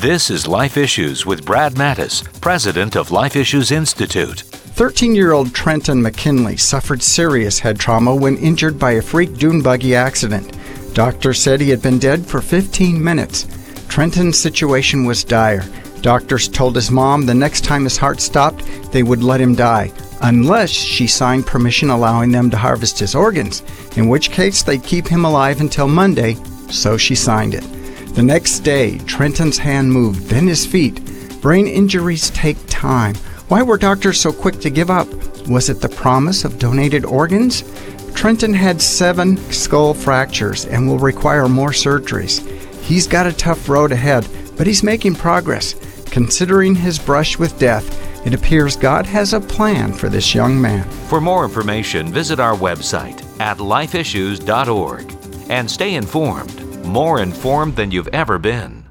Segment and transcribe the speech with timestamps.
[0.00, 4.40] This is Life Issues with Brad Mattes, president of Life Issues Institute.
[4.40, 9.60] 13 year old Trenton McKinley suffered serious head trauma when injured by a freak dune
[9.60, 10.56] buggy accident.
[10.94, 13.46] Doctors said he had been dead for 15 minutes.
[13.90, 15.68] Trenton's situation was dire.
[16.00, 19.92] Doctors told his mom the next time his heart stopped, they would let him die,
[20.22, 23.62] unless she signed permission allowing them to harvest his organs,
[23.98, 26.38] in which case they'd keep him alive until Monday,
[26.70, 27.79] so she signed it.
[28.14, 31.00] The next day, Trenton's hand moved, then his feet.
[31.40, 33.14] Brain injuries take time.
[33.48, 35.08] Why were doctors so quick to give up?
[35.48, 37.64] Was it the promise of donated organs?
[38.14, 42.46] Trenton had seven skull fractures and will require more surgeries.
[42.82, 45.74] He's got a tough road ahead, but he's making progress.
[46.06, 47.96] Considering his brush with death,
[48.26, 50.84] it appears God has a plan for this young man.
[51.08, 55.16] For more information, visit our website at lifeissues.org
[55.48, 58.89] and stay informed, more informed than you've ever been.